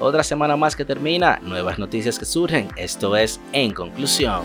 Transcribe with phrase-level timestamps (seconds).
[0.00, 2.68] Otra semana más que termina, nuevas noticias que surgen.
[2.76, 4.42] Esto es En Conclusión.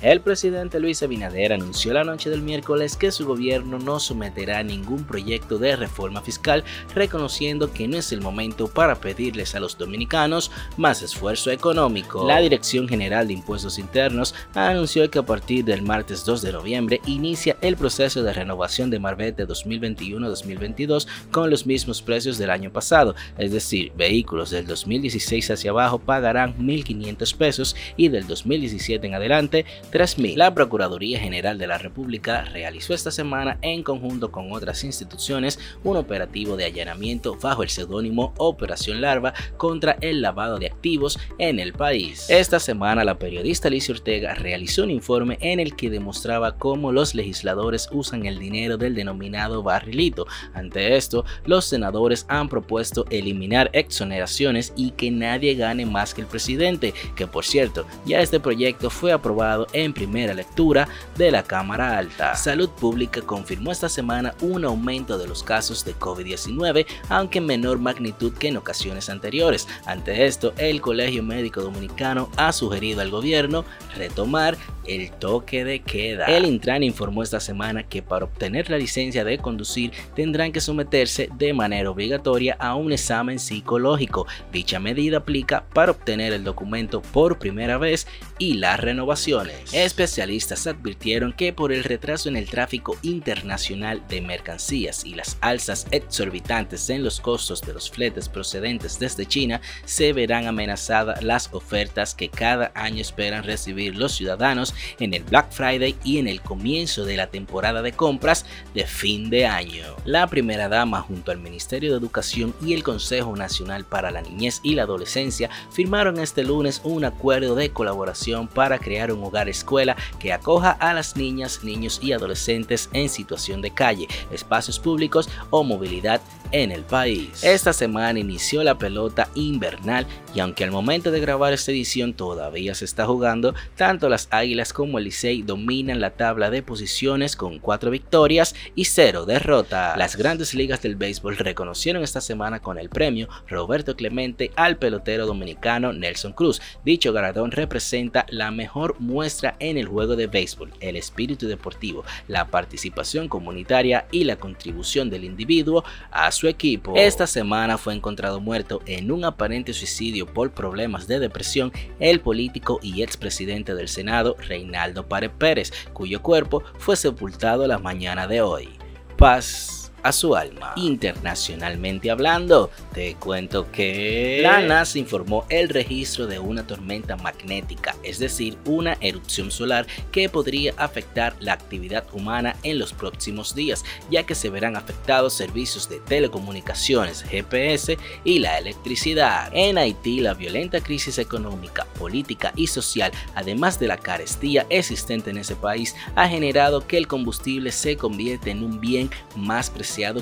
[0.00, 5.02] El presidente Luis Abinader anunció la noche del miércoles que su gobierno no someterá ningún
[5.02, 6.62] proyecto de reforma fiscal,
[6.94, 12.24] reconociendo que no es el momento para pedirles a los dominicanos más esfuerzo económico.
[12.28, 17.00] La Dirección General de Impuestos Internos anunció que a partir del martes 2 de noviembre
[17.04, 23.16] inicia el proceso de renovación de Marbete 2021-2022 con los mismos precios del año pasado,
[23.36, 29.66] es decir, vehículos del 2016 hacia abajo pagarán 1.500 pesos y del 2017 en adelante
[29.90, 30.36] 3.000.
[30.36, 35.96] La Procuraduría General de la República realizó esta semana en conjunto con otras instituciones un
[35.96, 41.72] operativo de allanamiento bajo el seudónimo Operación Larva contra el lavado de activos en el
[41.72, 42.28] país.
[42.28, 47.14] Esta semana la periodista Alicia Ortega realizó un informe en el que demostraba cómo los
[47.14, 50.26] legisladores usan el dinero del denominado barrilito.
[50.54, 56.26] Ante esto, los senadores han propuesto eliminar exoneraciones y que nadie gane más que el
[56.26, 62.34] presidente, que por cierto, ya este proyecto fue aprobado primera lectura de la Cámara Alta.
[62.34, 67.78] Salud Pública confirmó esta semana un aumento de los casos de COVID-19, aunque en menor
[67.78, 69.68] magnitud que en ocasiones anteriores.
[69.86, 73.64] Ante esto, el Colegio Médico Dominicano ha sugerido al gobierno
[73.96, 76.26] retomar el toque de queda.
[76.26, 81.28] El Intran informó esta semana que para obtener la licencia de conducir tendrán que someterse
[81.36, 84.26] de manera obligatoria a un examen psicológico.
[84.52, 88.06] Dicha medida aplica para obtener el documento por primera vez
[88.38, 89.67] y las renovaciones.
[89.72, 95.86] Especialistas advirtieron que por el retraso en el tráfico internacional de mercancías y las alzas
[95.90, 102.14] exorbitantes en los costos de los fletes procedentes desde China, se verán amenazadas las ofertas
[102.14, 107.04] que cada año esperan recibir los ciudadanos en el Black Friday y en el comienzo
[107.04, 109.84] de la temporada de compras de fin de año.
[110.06, 114.60] La primera dama junto al Ministerio de Educación y el Consejo Nacional para la Niñez
[114.62, 119.96] y la Adolescencia firmaron este lunes un acuerdo de colaboración para crear un hogar escuela
[120.18, 125.64] que acoja a las niñas, niños y adolescentes en situación de calle, espacios públicos o
[125.64, 126.20] movilidad
[126.50, 127.44] en el país.
[127.44, 132.74] Esta semana inició la pelota invernal y aunque al momento de grabar esta edición todavía
[132.74, 137.58] se está jugando, tanto las Águilas como el Licey dominan la tabla de posiciones con
[137.58, 139.96] 4 victorias y 0 derrotas.
[139.98, 145.26] Las grandes ligas del béisbol reconocieron esta semana con el premio Roberto Clemente al pelotero
[145.26, 146.60] dominicano Nelson Cruz.
[146.84, 152.48] Dicho galardón representa la mejor muestra en el juego de béisbol, el espíritu deportivo, la
[152.48, 156.94] participación comunitaria y la contribución del individuo a su equipo.
[156.96, 162.78] Esta semana fue encontrado muerto en un aparente suicidio por problemas de depresión el político
[162.82, 168.68] y expresidente del Senado, Reinaldo Párez Pérez, cuyo cuerpo fue sepultado la mañana de hoy.
[169.16, 169.77] Paz
[170.12, 170.72] su alma.
[170.76, 178.18] Internacionalmente hablando, te cuento que la NASA informó el registro de una tormenta magnética, es
[178.18, 184.24] decir, una erupción solar que podría afectar la actividad humana en los próximos días, ya
[184.24, 189.50] que se verán afectados servicios de telecomunicaciones, GPS y la electricidad.
[189.52, 195.38] En Haití, la violenta crisis económica, política y social, además de la carestía existente en
[195.38, 199.70] ese país, ha generado que el combustible se convierta en un bien más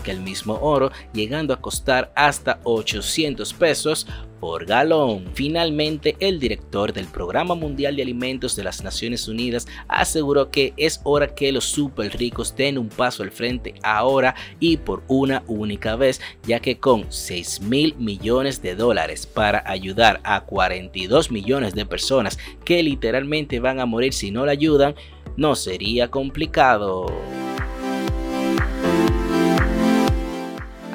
[0.03, 4.07] que el mismo oro, llegando a costar hasta 800 pesos
[4.41, 5.27] por galón.
[5.35, 11.01] Finalmente, el director del Programa Mundial de Alimentos de las Naciones Unidas aseguró que es
[11.05, 15.95] hora que los super ricos den un paso al frente ahora y por una única
[15.95, 21.85] vez, ya que con 6 mil millones de dólares para ayudar a 42 millones de
[21.85, 24.95] personas que literalmente van a morir si no la ayudan,
[25.37, 27.07] no sería complicado.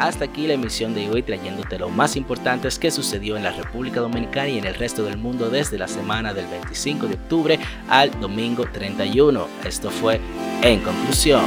[0.02, 4.00] Hasta aquí la emisión de hoy trayéndote lo más importante que sucedió en la República
[4.00, 8.10] Dominicana y en el resto del mundo desde la semana del 25 de octubre al
[8.20, 9.48] domingo 31.
[9.64, 10.20] Esto fue
[10.64, 11.44] En Conclusión.